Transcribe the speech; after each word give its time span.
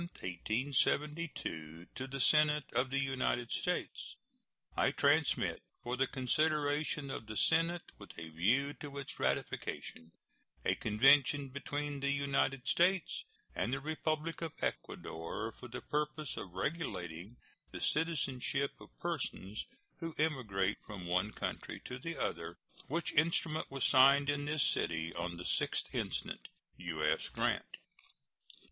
To 0.01 1.85
the 2.07 2.19
Senate 2.19 2.63
of 2.73 2.89
the 2.89 2.97
United 2.99 3.51
States: 3.51 4.15
I 4.75 4.89
transmit, 4.89 5.61
for 5.83 5.95
the 5.95 6.07
consideration 6.07 7.11
of 7.11 7.27
the 7.27 7.37
Senate 7.37 7.83
with 7.99 8.09
a 8.17 8.29
view 8.29 8.73
to 8.81 8.97
its 8.97 9.19
ratification, 9.19 10.11
a 10.65 10.73
convention 10.73 11.49
between 11.49 11.99
the 11.99 12.09
United 12.09 12.67
States 12.67 13.25
and 13.53 13.71
the 13.71 13.79
Republic 13.79 14.41
of 14.41 14.53
Ecuador 14.59 15.51
for 15.59 15.67
the 15.67 15.81
purpose 15.81 16.35
of 16.35 16.53
regulating 16.53 17.37
the 17.71 17.79
citizenship 17.79 18.71
of 18.81 18.89
persons 18.99 19.63
who 19.99 20.15
emigrate 20.17 20.79
from 20.83 21.03
the 21.05 21.11
one 21.11 21.31
country 21.31 21.79
to 21.85 21.99
the 21.99 22.17
other, 22.17 22.57
which 22.87 23.13
instrument 23.13 23.69
was 23.69 23.85
signed 23.87 24.31
in 24.31 24.45
this 24.45 24.63
city 24.73 25.13
on 25.13 25.37
the 25.37 25.43
6th 25.43 25.93
instant. 25.93 26.47
U.S. 26.77 27.29
GRANT. 27.29 27.77